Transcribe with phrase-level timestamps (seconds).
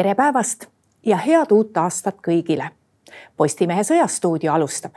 [0.00, 0.64] tere päevast
[1.06, 2.70] ja head uut aastat kõigile.
[3.36, 4.94] Postimehe Sõjastuudio alustab.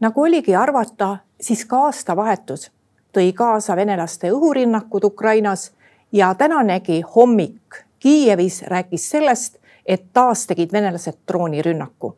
[0.00, 2.70] nagu oligi arvata, siis ka aastavahetus
[3.12, 5.72] tõi kaasa venelaste õhurünnakud Ukrainas
[6.12, 9.56] ja tänanegi hommik Kiievis rääkis sellest,
[9.86, 12.16] et taas tegid venelased droonirünnaku.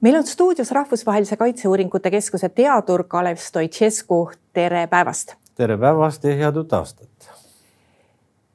[0.00, 5.34] meil on stuudios Rahvusvahelise Kaitseuuringute Keskuse teadur Kalev Stoicescu, tere päevast.
[5.54, 7.30] tere päevast ja head uut aastat.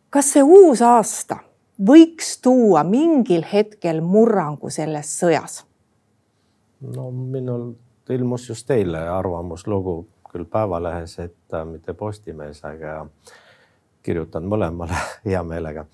[0.09, 1.50] kas see uus aasta
[1.87, 5.61] võiks tuua mingil hetkel murrangu selles sõjas?
[6.81, 7.73] no minul
[8.09, 9.95] ilmus just eile arvamuslugu
[10.31, 13.05] küll Päevalehes, et äh, mitte Postimehes, aga
[14.03, 15.85] kirjutan mõlemale hea meelega.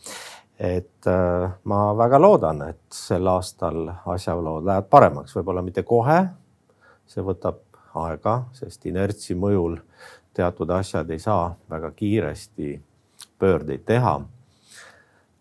[0.60, 6.28] et äh, ma väga loodan, et sel aastal asjaolud lähevad paremaks, võib-olla mitte kohe.
[7.08, 7.64] see võtab
[7.96, 9.80] aega, sest inertsi mõjul
[10.34, 12.82] teatud asjad ei saa väga kiiresti
[13.40, 14.20] pöördeid teha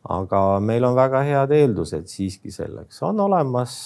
[0.09, 3.77] aga meil on väga head eeldused siiski selleks, on olemas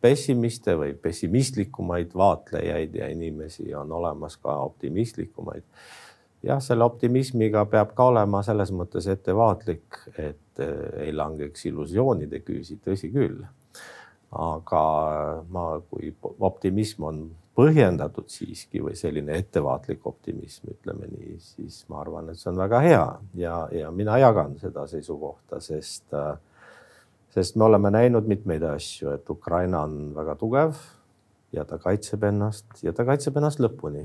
[0.00, 5.62] pessimiste või pessimistlikumaid vaatlejaid ja inimesi, on olemas ka optimistlikumaid.
[6.42, 10.62] jah, selle optimismiga peab ka olema selles mõttes ettevaatlik, et
[11.02, 13.42] ei langeks illusioonide küüsi, tõsi küll.
[14.30, 14.84] aga
[15.50, 17.20] ma, kui optimism on
[17.56, 22.82] põhjendatud siiski või selline ettevaatlik optimism, ütleme nii, siis ma arvan, et see on väga
[22.84, 23.06] hea
[23.40, 26.12] ja, ja mina jagan seda seisukohta, sest,
[27.32, 30.76] sest me oleme näinud mitmeid asju, et Ukraina on väga tugev
[31.56, 34.04] ja ta kaitseb ennast ja ta kaitseb ennast lõpuni.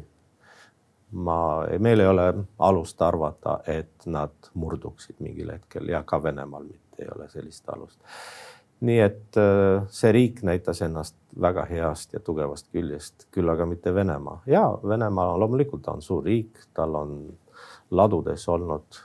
[1.11, 2.27] ma, meil ei ole
[2.59, 7.99] alust arvata, et nad murduksid mingil hetkel ja ka Venemaal mitte ei ole sellist alust
[8.81, 13.93] nii et äh, see riik näitas ennast väga heast ja tugevast küljest, küll aga mitte
[13.93, 14.41] Venemaa.
[14.45, 17.15] ja Venemaa loomulikult on suur riik, tal on
[17.91, 19.01] ladudes olnud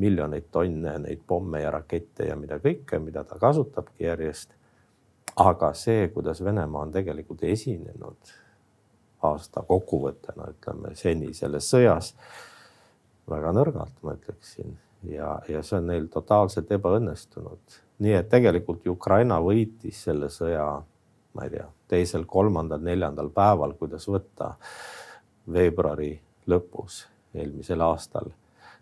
[0.00, 4.54] miljoneid tonne neid pomme ja rakette ja mida kõike, mida ta kasutabki järjest.
[5.36, 8.32] aga see, kuidas Venemaa on tegelikult esinenud
[9.22, 12.14] aasta kokkuvõttena, ütleme seni selles sõjas
[13.28, 14.78] väga nõrgalt, ma ütleksin
[15.10, 20.66] ja, ja see on neil totaalselt ebaõnnestunud nii et tegelikult Ukraina võitis selle sõja,
[21.36, 24.54] ma ei tea, teisel, kolmandal, neljandal päeval, kuidas võtta,
[25.52, 26.14] veebruari
[26.48, 27.04] lõpus
[27.34, 28.32] eelmisel aastal.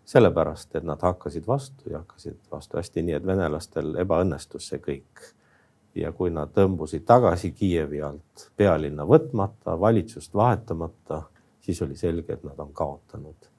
[0.09, 5.27] sellepärast, et nad hakkasid vastu ja hakkasid vastu hästi, nii et venelastel ebaõnnestus see kõik.
[5.95, 11.23] ja kui nad tõmbusid tagasi Kiievi alt pealinna võtmata, valitsust vahetamata,
[11.61, 13.49] siis oli selge, et nad on kaotanud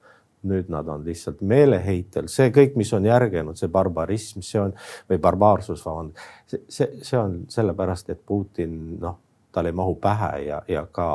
[0.49, 4.73] nüüd nad on lihtsalt meeleheitel, see kõik, mis on järgenud, see barbarism, see on
[5.09, 9.19] või barbaarsus, vabandust, see, see, see on sellepärast, et Putin noh,
[9.51, 11.11] tal ei mahu pähe ja, ja ka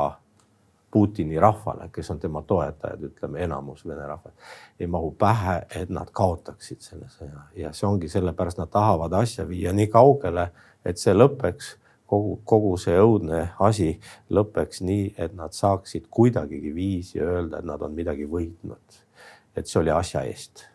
[0.91, 6.07] Putini rahvale, kes on tema toetajad, ütleme enamus vene rahvas, ei mahu pähe, et nad
[6.15, 7.43] kaotaksid selle sõja.
[7.59, 10.47] Ja see ongi sellepärast, nad tahavad asja viia nii kaugele,
[10.87, 11.73] et see lõpeks
[12.07, 13.89] kogu, kogu see õudne asi
[14.31, 19.01] lõpeks nii, et nad saaksid kuidagigi viisi öelda, et nad on midagi võitnud
[19.57, 20.65] et see oli asja eest.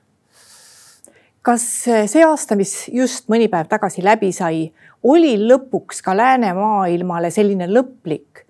[1.42, 4.68] kas see aasta, mis just mõni päev tagasi läbi sai,
[5.02, 8.46] oli lõpuks ka läänemaailmale selline lõplik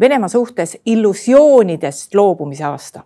[0.00, 3.02] Venemaa suhtes illusioonidest loobumise aasta?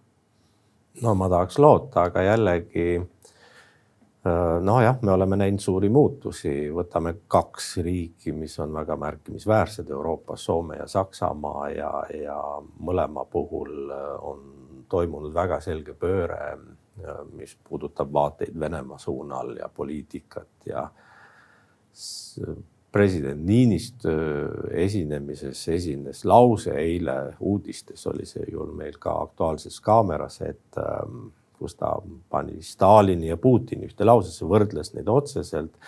[1.03, 7.77] no ma tahaks loota, aga jällegi äh, nojah, me oleme näinud suuri muutusi, võtame kaks
[7.83, 12.39] riiki, mis on väga märkimisväärsed Euroopas, Soome ja Saksamaa ja, ja
[12.85, 14.62] mõlema puhul äh, on
[14.93, 16.57] toimunud väga selge pööre,
[17.33, 20.85] mis puudutab vaateid Venemaa suunal ja poliitikat ja
[22.93, 24.13] president Niinistö
[24.71, 31.75] esinemises esines lause eile uudistes oli see ju meil ka Aktuaalses Kaameras, et ähm, kus
[31.79, 31.95] ta
[32.31, 35.79] pani Stalini ja Putini ühte lausesse, võrdles neid otseselt.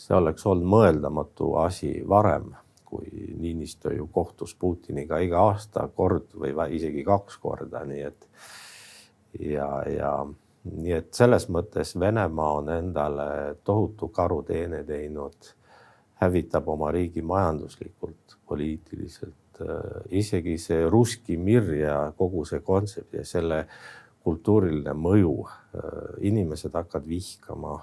[0.00, 2.54] see oleks olnud mõeldamatu asi varem,
[2.90, 3.06] kui
[3.38, 8.26] Niinistö ju kohtus Putiniga iga aasta kord või isegi kaks korda, nii et
[9.38, 10.12] ja, ja
[10.64, 15.52] nii et selles mõttes Venemaa on endale tohutu karuteene teinud,
[16.20, 19.62] hävitab oma riigi majanduslikult, poliitiliselt,
[20.10, 23.64] isegi see Russki Mir ja kogu see kontsept ja selle
[24.24, 25.34] kultuuriline mõju,
[26.28, 27.78] inimesed hakkavad vihkama.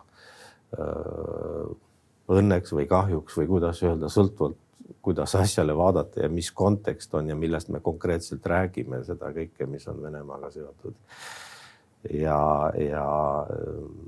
[2.28, 4.58] Õnneks või kahjuks või kuidas öelda, sõltuvalt
[5.02, 9.88] kuidas asjale vaadata ja mis kontekst on ja millest me konkreetselt räägime, seda kõike, mis
[9.88, 10.96] on Venemaaga seotud.
[12.14, 13.06] ja, ja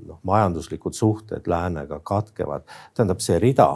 [0.06, 3.70] noh, majanduslikud suhted läänega katkevad, tähendab see rida,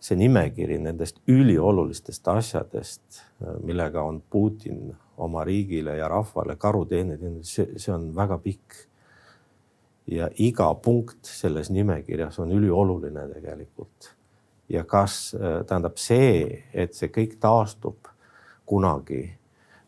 [0.00, 3.22] see nimekiri nendest üliolulistest asjadest,
[3.64, 8.82] millega on Putin oma riigile ja rahvale karuteene teinud, see, see on väga pikk
[10.06, 14.13] ja iga punkt selles nimekirjas on ülioluline tegelikult.
[14.68, 18.08] Ja kas tähendab see, et see kõik taastub
[18.66, 19.26] kunagi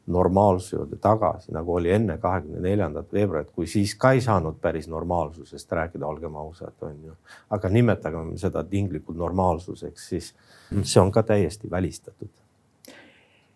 [0.06, 4.87] normaalsuse juurde tagasi, nagu oli enne kahekümne neljandat veebruarit, kui siis ka ei saanud päris
[4.88, 7.14] normaalsusest rääkida, olgem ausad, on ju.
[7.50, 10.34] aga nimetagem seda tinglikult normaalsuseks, siis
[10.82, 12.31] see on ka täiesti välistatud.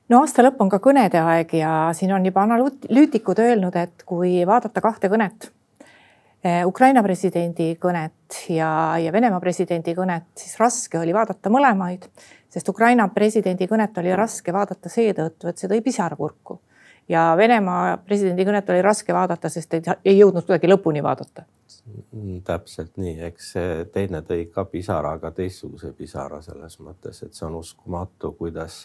[0.08, 4.43] no aasta lõpp on ka kõnede aeg ja siin on juba analüütikud öelnud, et kui
[4.46, 5.52] vaadata kahte kõnet,
[6.66, 12.06] Ukraina presidendi kõnet ja, ja Venemaa presidendi kõnet, siis raske oli vaadata mõlemaid
[12.50, 16.60] sest Ukraina presidendi kõnet oli raske vaadata seetõttu, et see tõi pisara kurku.
[17.10, 21.42] ja Venemaa presidendi kõnet oli raske vaadata, sest ei, ei jõudnud kuidagi lõpuni vaadata.
[22.12, 27.34] Mm, täpselt nii, eks see teine tõi ka pisara, aga teistsuguse pisara selles mõttes, et
[27.34, 28.84] see on uskumatu, kuidas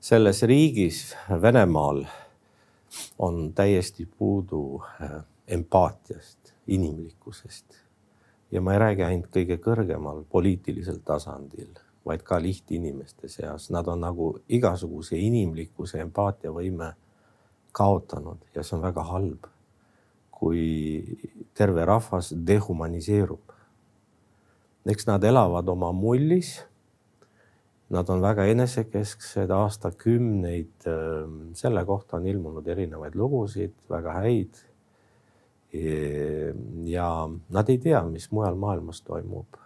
[0.00, 2.04] selles riigis, Venemaal
[3.18, 5.18] on täiesti puudu äh,
[5.48, 6.37] empaatiast,
[6.68, 7.84] inimlikkusest.
[8.50, 11.76] ja ma ei räägi ainult kõige kõrgemal poliitilisel tasandil
[12.08, 16.92] vaid ka lihtinimeste seas, nad on nagu igasuguse inimlikkuse, empaatiavõime
[17.76, 19.54] kaotanud ja see on väga halb.
[20.38, 21.18] kui
[21.58, 23.52] terve rahvas dehumaniseerub.
[24.86, 26.60] eks nad elavad oma mullis.
[27.90, 30.86] Nad on väga enesekesksed, aastakümneid.
[30.86, 34.60] Ähm, selle kohta on ilmunud erinevaid lugusid, väga häid.
[35.72, 37.08] Ja
[37.52, 39.58] nad ei tea, mis mujal maailmas toimub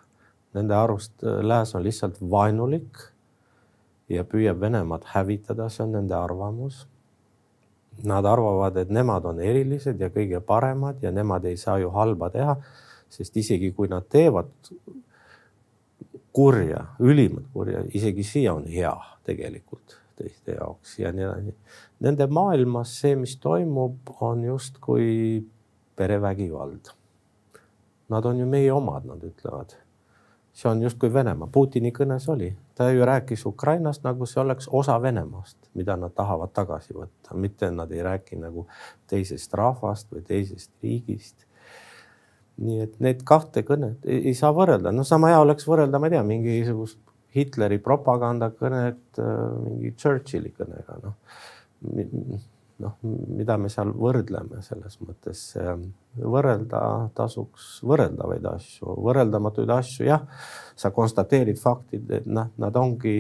[0.52, 2.99] Nende arust äh, lääs on lihtsalt vaenulik
[4.12, 6.84] ja püüab Venemaad hävitada, see on nende arvamus.
[8.08, 12.31] Nad arvavad, et nemad on erilised ja kõige paremad ja nemad ei saa ju halba
[12.32, 12.56] teha,
[13.12, 14.52] sest isegi kui nad teevad
[16.32, 18.94] kurja, ülimat kurja, isegi see on hea
[19.28, 21.54] tegelikult teiste jaoks ja nii edasi.
[22.04, 25.44] Nende maailmas see, mis toimub, on justkui
[25.96, 26.92] perevägivald.
[28.08, 29.76] Nad on ju meie omad, nad ütlevad.
[30.52, 34.98] See on justkui Venemaa, Putini kõnes oli, ta ju rääkis Ukrainast nagu see oleks osa
[35.00, 38.66] Venemaast, mida nad tahavad tagasi võtta, mitte nad ei räägi nagu
[39.08, 41.46] teisest rahvast või teisest riigist.
[42.62, 46.10] nii et need kahte kõnet ei, ei saa võrrelda, no sama hea oleks võrrelda, ma
[46.10, 46.98] ei tea, mingisugust
[47.32, 51.16] Hitleri propagandakõnet äh, mingi Churchilli kõnega, noh
[52.82, 55.44] noh, mida me seal võrdleme selles mõttes,
[56.16, 56.82] võrrelda
[57.16, 60.24] tasuks võrreldavaid asju, võrreldamatuid asju, jah,
[60.76, 63.16] sa konstateerid faktid, et noh, nad ongi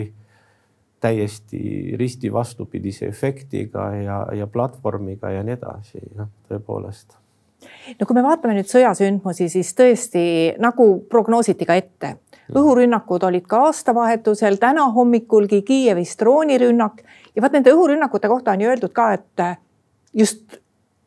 [1.02, 7.18] täiesti risti vastupidise efektiga ja, ja platvormiga ja nii edasi, noh, tõepoolest.
[7.98, 10.22] No kui me vaatame nüüd sõjasündmusi, siis tõesti
[10.62, 12.16] nagu prognoositi ka ette,
[12.50, 17.02] õhurünnakud olid ka aastavahetusel, täna hommikulgi Kiievis droonirünnak
[17.36, 19.46] ja vot nende õhurünnakute kohta on ju öeldud ka, et
[20.14, 20.58] just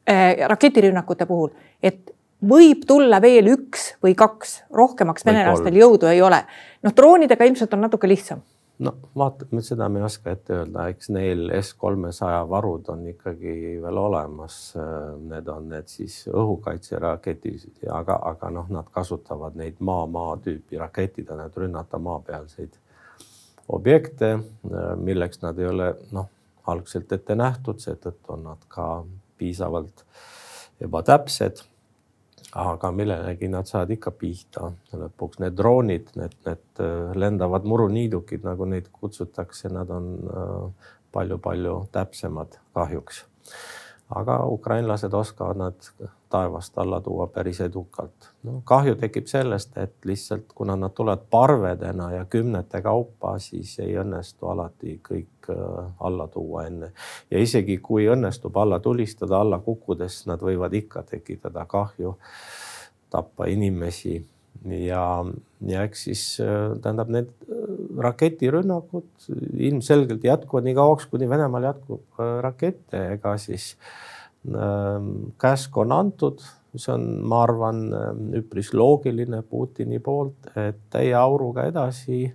[0.10, 2.12] äh, raketirünnakute puhul, et
[2.46, 6.44] võib tulla veel üks või kaks, rohkemaks venelastel jõudu ei ole.
[6.84, 8.44] noh, droonidega ilmselt on natuke lihtsam.
[8.80, 13.78] No vaatame, seda me ei oska ette öelda, eks neil S kolmesaja varud on ikkagi
[13.82, 14.58] veel olemas.
[15.30, 21.56] Need on need siis õhukaitseraketid, aga, aga noh, nad kasutavad neid maa-maa tüüpi raketidena, et
[21.64, 22.76] rünnata maapealseid
[23.68, 24.38] objekte,
[25.02, 26.28] milleks nad ei ole noh,
[26.70, 28.90] algselt ette nähtud, seetõttu on nad ka
[29.38, 30.06] piisavalt
[30.82, 31.64] ebatäpsed
[32.56, 34.72] aga millelegi nad saavad ikka pihta.
[34.96, 40.08] lõpuks need droonid, need, need äh, lendavad muruniidukid, nagu neid kutsutakse, nad on
[41.16, 43.26] palju-palju äh, täpsemad kahjuks.
[44.10, 45.88] Aga ukrainlased oskavad nad
[46.30, 48.30] taevast alla tuua päris edukalt.
[48.44, 53.98] no kahju tekib sellest, et lihtsalt kuna nad tulevad parvedena ja kümnete kaupa, siis ei
[53.98, 56.92] õnnestu alati kõik äh, alla tuua enne.
[57.32, 62.18] ja isegi kui õnnestub alla tulistada, alla kukkudes, nad võivad ikka tekitada kahju,
[63.10, 64.20] tappa inimesi
[64.64, 65.26] ja,
[65.68, 67.32] ja eks siis äh, tähendab, need
[68.02, 73.74] raketirünnakud ilmselgelt jätkuvad nii kauaks, kuni Venemaal jätkub rakette, ega siis
[74.50, 75.00] äh,
[75.42, 76.44] käsk on antud,
[76.76, 82.28] see on, ma arvan, ehm, üpris loogiline Putini poolt, et täie auruga edasi,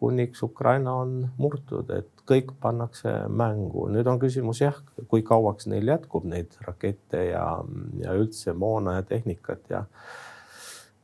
[0.00, 3.86] kuniks Ukraina on murtud, et kõik pannakse mängu.
[3.92, 4.76] nüüd on küsimus jah,
[5.08, 7.46] kui kauaks neil jätkub neid rakette ja,
[8.02, 9.84] ja üldse moona ja tehnikat ja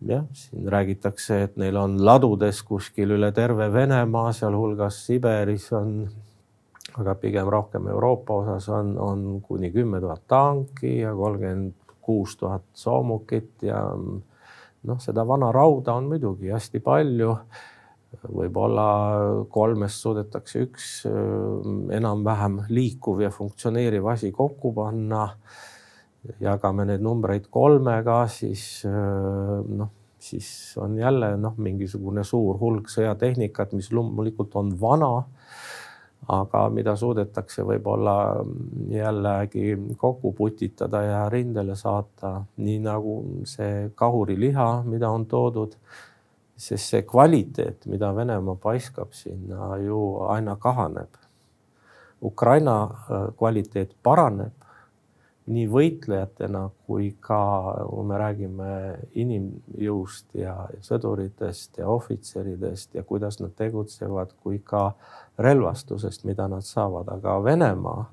[0.08, 5.96] jah, siin räägitakse, et neil on ladudes kuskil üle terve Venemaa, sealhulgas Siberis on
[6.98, 12.64] aga pigem rohkem Euroopa osas on, on kuni kümme tuhat tanki ja kolmkümmend kuus tuhat
[12.74, 13.80] soomukit ja
[14.82, 17.36] noh, seda vana rauda on muidugi hästi palju.
[18.28, 18.86] võib-olla
[19.48, 25.30] kolmest suudetakse üks äh, enam-vähem liikuv ja funktsioneeriv asi kokku panna.
[26.40, 29.90] Jagame neid numbreid kolmega, siis noh,
[30.22, 30.48] siis
[30.78, 35.14] on jälle noh, mingisugune suur hulk sõjatehnikat, mis loomulikult on vana
[36.30, 38.14] aga mida suudetakse võib-olla
[38.92, 43.16] jällegi kokku putitada ja rindele saata, nii nagu
[43.48, 45.76] see kahuriliha, mida on toodud.
[46.62, 51.08] sest see kvaliteet, mida Venemaa paiskab sinna ju aina kahaneb.
[52.22, 54.61] Ukraina äh, kvaliteet paraneb
[55.50, 57.42] nii võitlejatena kui ka,
[57.88, 58.70] kui me räägime
[59.18, 64.92] inimjõust ja sõduritest ja ohvitseridest ja kuidas nad tegutsevad, kui ka
[65.42, 68.04] relvastusest, mida nad saavad, aga Venemaa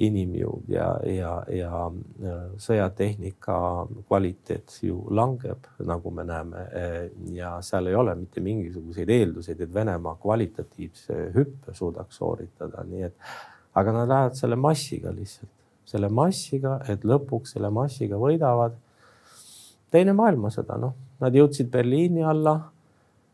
[0.00, 1.82] inimjõud ja, ja, ja
[2.62, 3.56] sõjatehnika
[4.06, 6.66] kvaliteet ju langeb, nagu me näeme.
[7.34, 13.32] ja seal ei ole mitte mingisuguseid eelduseid, et Venemaa kvalitatiivse hüppe suudaks sooritada, nii et
[13.74, 15.59] aga nad lähevad selle massiga lihtsalt
[15.90, 18.76] selle massiga, et lõpuks selle massiga võidavad.
[19.90, 22.60] teine maailmasõda, noh, nad jõudsid Berliini alla.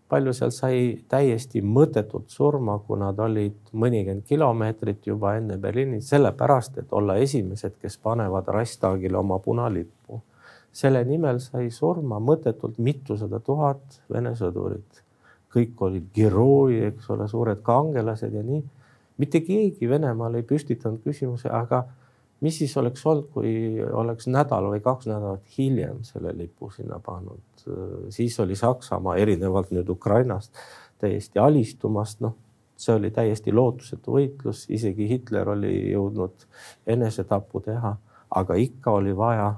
[0.07, 0.77] palju seal sai
[1.11, 7.75] täiesti mõttetult surma, kui nad olid mõnikümmend kilomeetrit juba enne Berliini, sellepärast et olla esimesed,
[7.83, 10.23] kes panevad Reichstagile oma punalippu.
[10.73, 15.03] selle nimel sai surma mõttetult mitusada tuhat Vene sõdurit.
[15.55, 18.63] kõik olid herooid, eks ole, suured kangelased ja nii.
[19.19, 21.85] mitte keegi Venemaal ei püstitanud küsimuse, aga
[22.41, 27.67] mis siis oleks olnud, kui oleks nädal või kaks nädalat hiljem selle lipu sinna pannud,
[28.13, 30.53] siis oli Saksamaa erinevalt nüüd Ukrainast
[31.01, 32.37] täiesti alistumast, noh,
[32.77, 36.45] see oli täiesti lootusetu võitlus, isegi Hitler oli jõudnud
[36.87, 37.97] enesetapu teha,
[38.37, 39.55] aga ikka oli vaja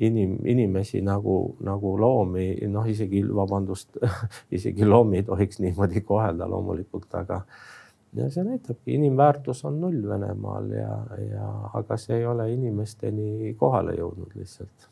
[0.00, 4.00] inim, inimesi nagu, nagu loomi, noh, isegi vabandust
[4.56, 7.42] isegi loomi ei tohiks niimoodi kohelda loomulikult, aga
[8.14, 10.98] ja see näitabki, inimväärtus on null Venemaal ja,
[11.30, 14.88] ja aga see ei ole inimesteni kohale jõudnud lihtsalt.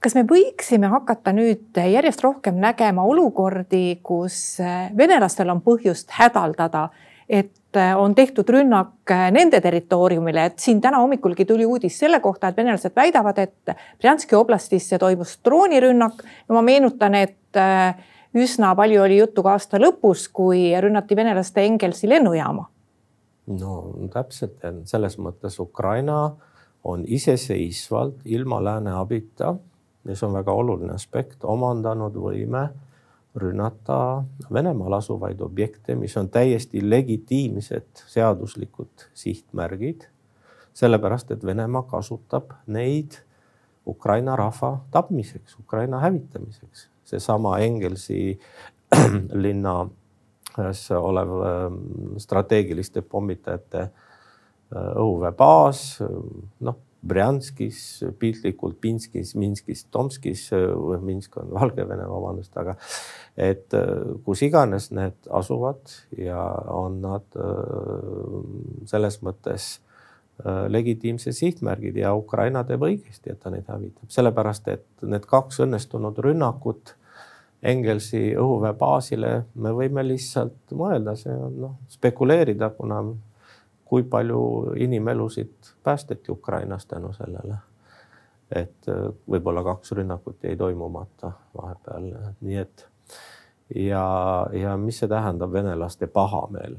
[0.00, 4.58] kas me võiksime hakata nüüd järjest rohkem nägema olukordi, kus
[4.96, 6.88] venelastel on põhjust hädaldada,
[7.28, 7.52] et
[7.96, 12.94] on tehtud rünnak nende territooriumile, et siin täna hommikulgi tuli uudis selle kohta, et venelased
[12.96, 16.22] väidavad, et Brjanski oblastisse toimus droonirünnak.
[16.48, 17.60] no ma meenutan, et
[18.36, 22.66] üsna palju oli juttu ka aasta lõpus, kui rünnati venelaste Engelsi lennujaama.
[23.46, 23.72] no
[24.12, 26.36] täpselt, selles mõttes Ukraina
[26.84, 29.54] on iseseisvalt ilma lääne abita
[30.14, 32.68] see on väga oluline aspekt, omandanud võime
[33.36, 40.08] rünnata Venemaal asuvaid objekte, mis on täiesti legitiimsed seaduslikud sihtmärgid.
[40.76, 43.16] sellepärast, et Venemaa kasutab neid
[43.86, 48.38] Ukraina rahva tapmiseks, Ukraina hävitamiseks seesama Engelsi
[49.44, 51.78] linnas olev ähm,
[52.22, 55.86] strateegiliste pommitajate äh, õhuväebaas,
[56.66, 57.78] noh, Brjanskis,
[58.18, 62.76] piltlikult Pinskis, Minskis, Tomskis, äh, Minsk on Valgevene, vabandust, aga
[63.36, 66.40] et äh, kus iganes need asuvad ja
[66.72, 67.42] on nad
[68.88, 69.76] selles mõttes
[70.44, 76.18] legitiimsed sihtmärgid ja Ukraina teeb õigesti, et ta neid hävitab, sellepärast et need kaks õnnestunud
[76.20, 76.92] rünnakut
[77.66, 83.00] Engelsi õhuväebaasile, me võime lihtsalt mõelda, see on noh, spekuleerida, kuna
[83.86, 84.42] kui palju
[84.82, 87.56] inimelusid päästeti Ukrainas tänu sellele.
[88.50, 92.04] et äh, võib-olla kaks rünnakut jäi toimumata vahepeal,
[92.40, 92.84] nii et
[93.74, 94.04] ja,
[94.54, 96.76] ja mis see tähendab venelaste pahameel?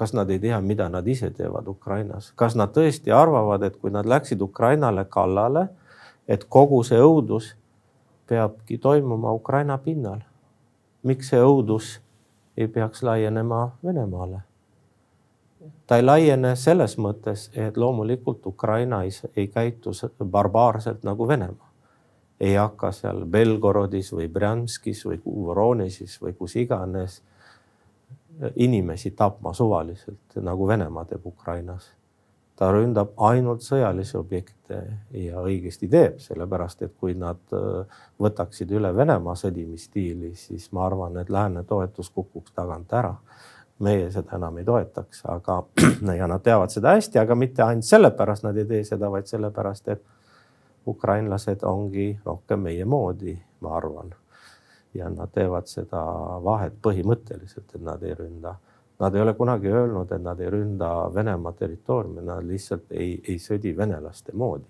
[0.00, 3.92] Kas nad ei tea, mida nad ise teevad Ukrainas, kas nad tõesti arvavad, et kui
[3.92, 5.66] nad läksid Ukrainale kallale,
[6.24, 7.50] et kogu see õudus
[8.30, 10.22] peabki toimuma Ukraina pinnal.
[11.02, 11.98] miks see õudus
[12.56, 14.40] ei peaks laienema Venemaale?
[15.86, 19.92] ta ei laiene selles mõttes, et loomulikult Ukraina ei, ei käitu
[20.24, 21.68] barbaarselt nagu Venemaa.
[22.40, 27.20] ei hakka seal Belgorodis või Brjanskis või Voronežis või kus iganes
[28.56, 31.90] inimesi tapma suvaliselt, nagu Venemaa teeb Ukrainas
[32.60, 34.82] ta ründab ainult sõjalisi objekte
[35.16, 41.16] ja õigesti teeb, sellepärast et kui nad äh, võtaksid üle Venemaa sõdimisstiili, siis ma arvan,
[41.22, 43.14] et lääne toetus kukuks tagant ära.
[43.80, 45.62] meie seda enam ei toetaks, aga
[46.18, 49.88] ja nad teavad seda hästi, aga mitte ainult sellepärast nad ei tee seda, vaid sellepärast,
[49.88, 50.04] et
[50.86, 54.12] ukrainlased ongi rohkem meie moodi, ma arvan.
[54.94, 56.02] Ja nad teevad seda
[56.44, 58.56] vahet põhimõtteliselt, et nad ei ründa
[59.00, 63.38] Nad ei ole kunagi öelnud, et nad ei ründa Venemaa territooriumi, nad lihtsalt ei, ei
[63.40, 64.68] sõdi venelaste moodi.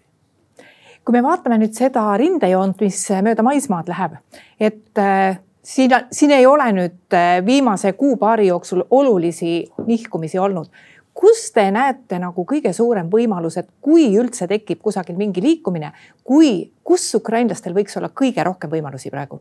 [1.04, 4.18] kui me vaatame nüüd seda rindejoont, mis mööda maismaad läheb,
[4.60, 10.70] et äh, siin, siin ei ole nüüd äh, viimase kuu-paari jooksul olulisi nihkumisi olnud.
[11.14, 15.90] kus te näete nagu kõige suurem võimalus, et kui üldse tekib kusagil mingi liikumine,
[16.24, 19.40] kui, kus ukrainlastel võiks olla kõige rohkem võimalusi praegu?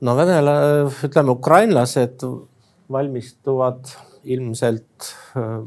[0.00, 0.56] No venela,
[1.04, 2.24] ütleme ukrainlased
[2.92, 3.92] valmistuvad
[4.24, 5.60] ilmselt äh,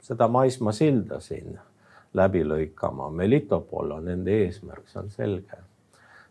[0.00, 1.56] seda maismaasilda siin
[2.16, 3.10] läbi lõikama.
[3.12, 5.62] Melitopol on nende eesmärk, see on selge.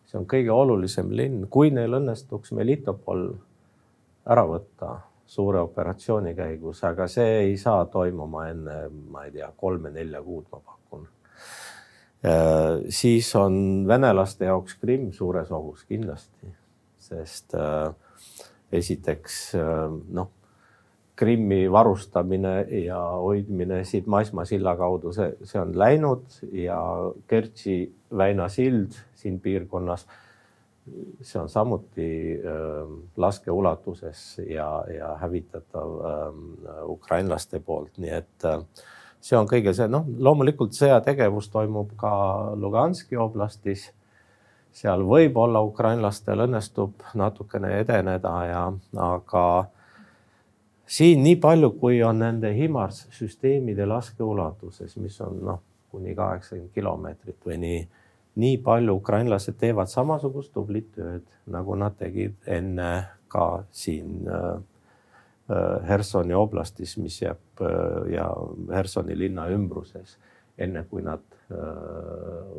[0.05, 3.27] see on kõige olulisem linn, kui neil õnnestuks Melitopol
[4.29, 4.95] ära võtta
[5.27, 8.75] suure operatsiooni käigus, aga see ei saa toimuma enne,
[9.11, 11.07] ma ei tea, kolme-nelja kuud, ma pakun.
[12.25, 16.53] Äh, siis on venelaste jaoks Krimm suures ohus kindlasti,
[17.05, 17.93] sest äh,
[18.71, 19.85] esiteks äh,
[20.17, 20.31] noh,
[21.15, 26.79] Krimmi varustamine ja hoidmine siit maismaasilla kaudu, see, see on läinud ja
[27.31, 27.77] Kertši
[28.17, 30.03] väina sild siin piirkonnas
[31.21, 38.61] see on samuti äh, laskeulatuses ja, ja hävitatav äh, ukrainlaste poolt, nii et äh,
[39.21, 42.11] see on kõige see, noh, loomulikult sõjategevus toimub ka
[42.59, 43.89] Luganski oblastis.
[44.75, 48.63] Seal võib-olla ukrainlastel õnnestub natukene edeneda ja,
[48.99, 49.45] aga
[50.85, 57.39] siin nii palju, kui on nende HIMARS süsteemide laskeulatuses, mis on noh, kuni kaheksakümmend kilomeetrit
[57.47, 57.79] või nii
[58.35, 62.89] nii palju ukrainlased teevad samasugust tublit tööd, nagu nad tegid enne
[63.31, 64.49] ka siin äh,
[65.51, 68.27] äh, Hersoni oblastis, mis jääb äh, ja
[68.75, 70.17] Hersoni linna ümbruses,
[70.57, 71.21] enne kui nad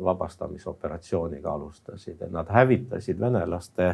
[0.03, 3.89] vabastamisoperatsiooniga alustasid, et nad hävitasid venelaste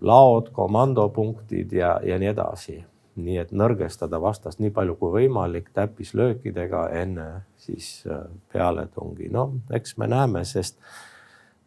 [0.00, 2.80] laod, komandopunktid ja, ja nii edasi
[3.24, 7.28] nii et nõrgestada vastast nii palju kui võimalik täppislöökidega enne
[7.60, 9.28] siis äh, pealetungi.
[9.32, 10.78] no eks me näeme, sest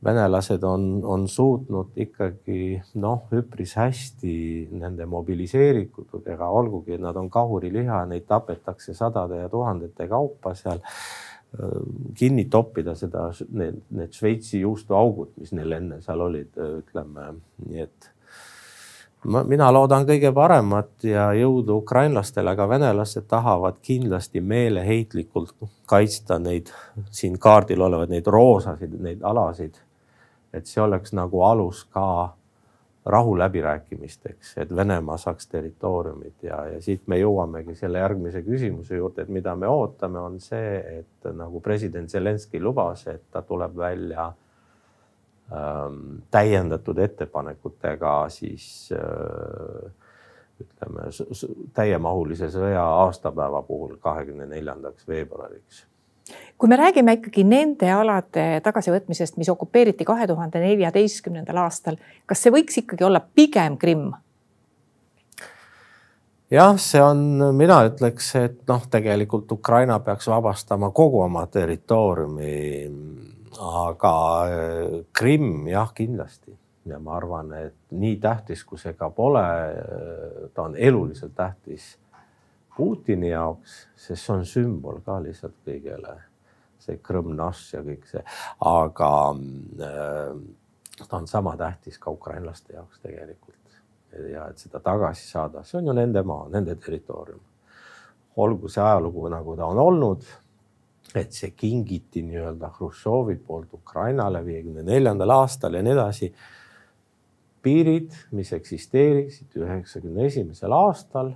[0.04, 4.36] venelased on, on suutnud ikkagi noh, üpris hästi
[4.76, 10.84] nende mobiliseeritudega, olgugi et nad on kahuriliha, neid tapetakse sadade ja tuhandete kaupa seal
[12.18, 17.28] kinni toppida seda, need, need Šveitsi juustuaugud, mis neil enne seal olid, ütleme
[17.68, 18.10] nii, et
[19.30, 25.54] ma, mina loodan kõige paremat ja jõudu ukrainlastele, aga venelased tahavad kindlasti meeleheitlikult
[25.90, 26.74] kaitsta neid
[27.12, 29.78] siin kaardil olevaid, neid roosasid, neid alasid.
[30.54, 32.06] Et see oleks nagu alus ka
[33.06, 39.34] rahuläbirääkimisteks, et Venemaa saaks territooriumid ja, ja siit me jõuamegi selle järgmise küsimuse juurde, et
[39.34, 44.30] mida me ootame, on see, et nagu president Zelenskõi lubas, et ta tuleb välja
[45.52, 49.92] Ähm, täiendatud ettepanekutega siis äh,
[50.64, 51.10] ütleme
[51.74, 55.84] täiemahulise sõja aastapäeva puhul, kahekümne neljandaks veebruariks
[56.58, 62.54] kui me räägime ikkagi nende alade tagasivõtmisest, mis okupeeriti kahe tuhande neljateistkümnendal aastal, kas see
[62.54, 64.14] võiks ikkagi olla pigem Krimm?
[66.54, 67.20] jah, see on,
[67.58, 72.52] mina ütleks, et noh, tegelikult Ukraina peaks vabastama kogu oma territooriumi
[73.60, 76.54] aga äh, Krimm jah, kindlasti
[76.86, 81.98] ja ma arvan, et nii tähtis, kui see ka pole, äh, ta on eluliselt tähtis
[82.74, 86.16] Putini jaoks, sest see on sümbol ka lihtsalt kõigele,
[86.84, 88.22] see Krõmm-Naš ja kõik see,
[88.70, 89.10] aga
[89.88, 90.36] äh,
[91.08, 93.60] ta on sama tähtis ka ukrainlaste jaoks tegelikult.
[94.30, 97.42] ja et seda tagasi saada, see on ju nende maa, nende territoorium.
[98.36, 100.26] olgu see ajalugu, nagu ta on olnud
[101.16, 106.34] et see kingiti nii-öelda Hruštšovi poolt Ukrainale viiekümne neljandal aastal ja nii edasi.
[107.64, 111.30] piirid, mis eksisteerisid üheksakümne esimesel aastal,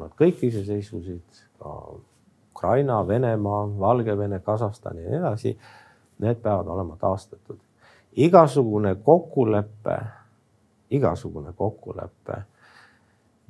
[0.00, 1.72] nad kõik iseseisvusid, ka
[2.58, 5.58] Ukraina, Venemaa, Valgevene, Kasahstan ja nii edasi.
[6.18, 7.56] Need peavad olema taastatud.
[8.12, 9.98] igasugune kokkulepe,
[10.90, 12.42] igasugune kokkulepe,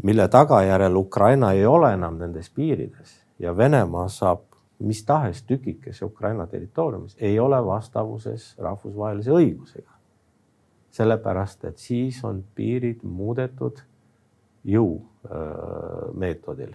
[0.03, 4.41] mille tagajärjel Ukraina ei ole enam nendes piirides ja Venemaa saab
[4.79, 9.91] mis tahes tükikese Ukraina territooriumis ei ole vastavuses rahvusvahelise õigusega.
[10.91, 13.77] sellepärast, et siis on piirid muudetud
[14.65, 16.75] jõumeetodil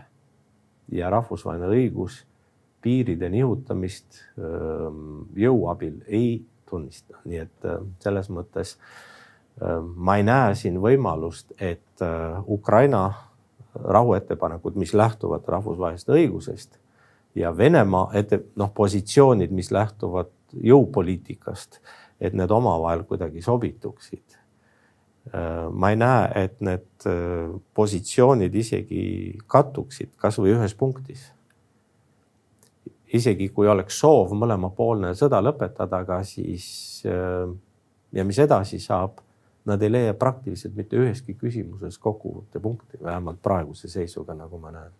[0.91, 2.23] ja rahvusvaheline õigus
[2.83, 4.19] piiride nihutamist
[5.39, 7.67] jõu abil ei tunnista, nii et
[8.03, 8.75] selles mõttes
[9.95, 12.03] ma ei näe siin võimalust, et
[12.47, 13.05] Ukraina
[13.73, 16.79] rahuettepanekud, mis lähtuvad rahvusvahelisest õigusest
[17.35, 21.79] ja Venemaa ette noh, positsioonid, mis lähtuvad jõupoliitikast,
[22.21, 24.42] et need omavahel kuidagi sobituksid.
[25.31, 29.03] Äh, ma ei näe, et need äh, positsioonid isegi
[29.47, 31.29] kattuksid kasvõi ühes punktis.
[33.13, 36.65] isegi kui oleks soov mõlemapoolne sõda lõpetada, aga siis
[37.07, 37.47] äh,
[38.11, 39.21] ja mis edasi saab,
[39.69, 44.91] nad ei leia praktiliselt mitte üheski küsimuses kokkuvõttepunkti, vähemalt praeguse seisuga, nagu ma näen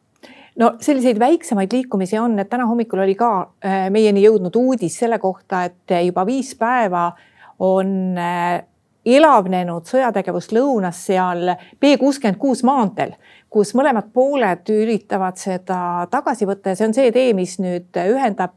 [0.56, 3.34] no selliseid väiksemaid liikumisi on, et täna hommikul oli ka
[3.92, 7.10] meieni jõudnud uudis selle kohta, et juba viis päeva
[7.60, 8.16] on
[9.06, 13.16] elavnenud sõjategevus lõunas seal B kuuskümmend kuus maanteel,
[13.52, 18.56] kus mõlemad pooled üritavad seda tagasi võtta ja see on see tee, mis nüüd ühendab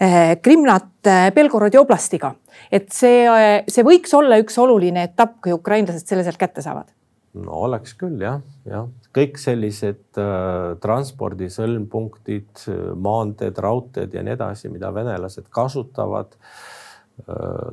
[0.00, 2.34] äh, Krimnat Belgorodi oblastiga.
[2.70, 3.28] et see,
[3.68, 6.88] see võiks olla üks oluline etapp, kui ukrainlased selle sealt kätte saavad
[7.32, 14.92] no oleks küll jah, jah, kõik sellised äh, transpordisõlmpunktid, maanteed, raudteed ja nii edasi, mida
[14.94, 16.62] venelased kasutavad äh,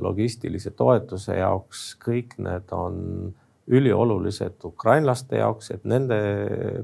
[0.01, 3.33] logistilise toetuse jaoks, kõik need on
[3.69, 6.17] üliolulised ukrainlaste jaoks, et nende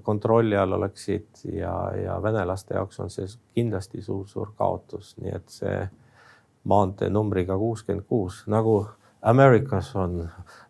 [0.05, 3.25] kontrolli all oleksid ja, ja venelaste jaoks on see
[3.57, 5.79] kindlasti suur-suur kaotus, nii et see
[6.69, 8.83] maantee numbriga kuuskümmend kuus nagu
[9.25, 10.19] Ameerikas on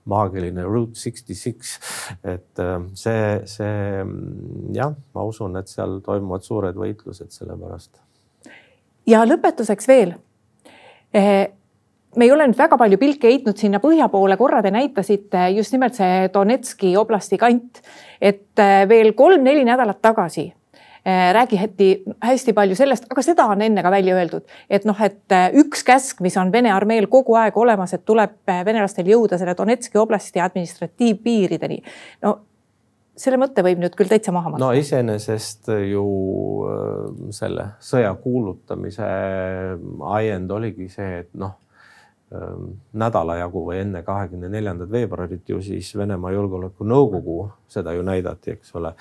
[0.08, 1.74] maagiline Route sixty six,
[2.24, 4.06] et äh, see, see
[4.78, 8.00] jah, ma usun, et seal toimuvad suured võitlused selle pärast.
[9.12, 10.16] ja lõpetuseks veel.
[12.16, 15.76] Me ei ole nüüd väga palju pilke heitnud sinna põhja poole, korra te näitasite just
[15.76, 17.82] nimelt see Donetski oblasti kant,
[18.22, 20.50] et äh, veel kolm-neli nädalat tagasi
[21.08, 24.42] Äh, räägiti hästi palju sellest, aga seda on enne ka välja öeldud,
[24.74, 28.34] et noh, et äh, üks käsk, mis on Vene armeel kogu aeg olemas, et tuleb
[28.50, 31.78] venelastel jõuda selle Donetski oblasti administratiivpiirideni.
[32.26, 32.32] no
[33.16, 34.64] selle mõtte võib nüüd küll täitsa maha matta.
[34.66, 36.08] no iseenesest ju
[37.30, 39.12] selle sõja kuulutamise
[40.18, 41.54] ajend oligi see, et noh
[42.94, 47.36] nädala jagu või enne kahekümne neljandat veebruarit ju siis Venemaa Julgeolekunõukogu
[47.70, 48.96] seda ju näidati, eks ole,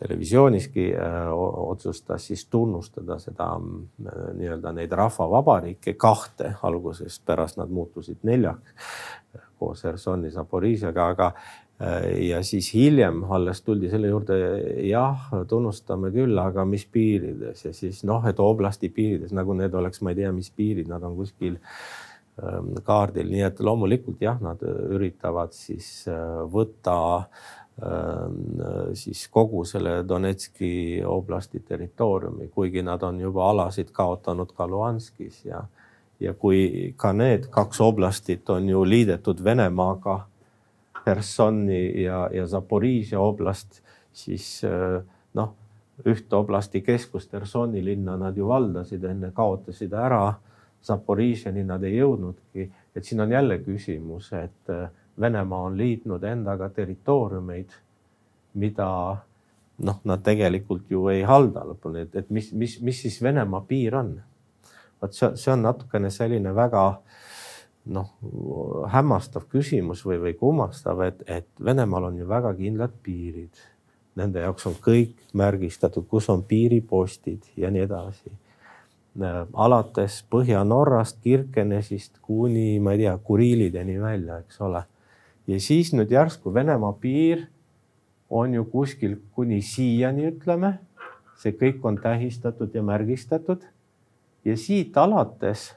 [0.00, 8.22] televisiooniski äh, otsustas siis tunnustada seda äh, nii-öelda neid rahvavabariike kahte alguses, pärast nad muutusid
[8.22, 8.72] neljaks
[9.60, 14.38] koos Hersoni, Zaporižjaga, aga äh, ja siis hiljem alles tuldi selle juurde,
[14.88, 17.66] jah, tunnustame küll, aga mis piirides?
[17.68, 21.04] Ja siis noh, et oblasti piirides nagu need oleks, ma ei tea, mis piirid, nad
[21.04, 21.60] on kuskil
[22.86, 26.06] kaardil, nii et loomulikult jah, nad üritavad siis
[26.52, 28.60] võtta äh, Ähm,
[28.94, 35.62] siis kogu selle Donetski oblasti territooriumi, kuigi nad on juba alasid kaotanud ka Luhanskis ja,
[36.20, 40.18] ja kui ka need kaks oblastit on ju liidetud Venemaaga,
[41.06, 43.80] Hersoni ja, ja Zaporižja oblast,
[44.12, 45.00] siis äh,
[45.34, 45.54] noh,
[46.04, 50.34] ühte oblasti keskust, Hersoni linna nad ju valdasid, enne kaotasid ära.
[50.86, 54.88] Zaporižjani nad ei jõudnudki, et siin on jälle küsimus, et äh,
[55.20, 57.74] Venemaa on liitnud endaga territooriumeid,
[58.54, 58.88] mida
[59.84, 63.96] noh, nad tegelikult ju ei halda lõpuni, et, et mis, mis, mis siis Venemaa piir
[64.00, 64.14] on?
[65.00, 66.84] vot see, see on natukene selline väga
[67.92, 68.10] noh,
[68.92, 73.62] hämmastav küsimus või, või kummastav, et, et Venemaal on ju väga kindlad piirid.
[74.20, 78.32] Nende jaoks on kõik märgistatud, kus on piiripostid ja nii edasi
[79.54, 84.84] alates Põhja-Norrast, Kirkenesist kuni ma ei tea, Kuriilideni välja, eks ole
[85.50, 87.46] ja siis nüüd järsku Venemaa piir
[88.30, 90.78] on ju kuskil kuni siiani, ütleme.
[91.40, 93.62] see kõik on tähistatud ja märgistatud.
[94.44, 95.74] ja siit alates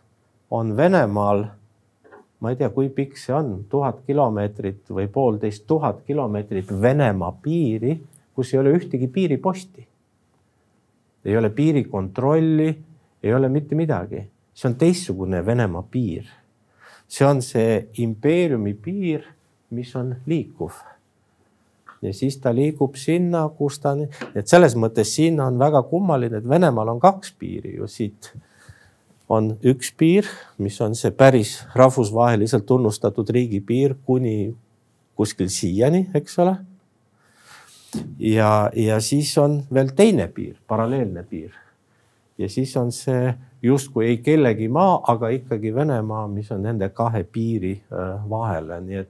[0.52, 1.46] on Venemaal,
[2.40, 8.02] ma ei tea, kui pikk see on, tuhat kilomeetrit või poolteist tuhat kilomeetrit Venemaa piiri,
[8.36, 9.88] kus ei ole ühtegi piiriposti.
[11.26, 12.78] ei ole piirikontrolli,
[13.24, 16.26] ei ole mitte midagi, see on teistsugune Venemaa piir.
[17.08, 19.24] see on see impeeriumi piir
[19.74, 20.72] mis on liikuv.
[22.02, 23.94] ja siis ta liigub sinna, kus ta,
[24.36, 28.34] et selles mõttes siin on väga kummaline, et Venemaal on kaks piiri ju siit.
[29.30, 34.54] on üks piir, mis on see päris rahvusvaheliselt tunnustatud riigipiir kuni
[35.16, 36.58] kuskil siiani, eks ole.
[38.20, 41.63] ja, ja siis on veel teine piir, paralleelne piir.
[42.38, 47.24] Ja siis on see justkui ei kellegi maa, aga ikkagi Venemaa, mis on nende kahe
[47.24, 49.10] piiri äh, vahele, nii et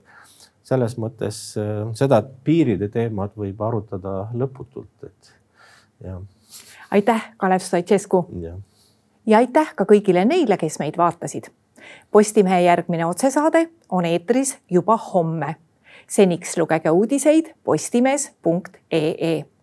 [0.64, 5.34] selles mõttes äh, seda piiride teemat võib arutada lõputult, et
[6.04, 6.22] jah.
[6.90, 8.24] aitäh, Kalev Stoicescu.
[9.26, 11.50] ja aitäh ka kõigile neile, kes meid vaatasid.
[12.10, 15.56] Postimehe järgmine otsesaade on eetris juba homme.
[16.08, 19.53] seniks lugege uudiseid postimees.ee